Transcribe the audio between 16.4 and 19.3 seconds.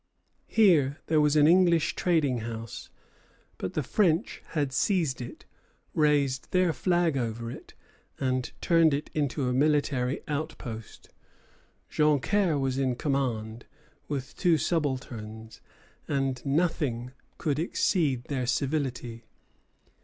nothing could exceed their civility.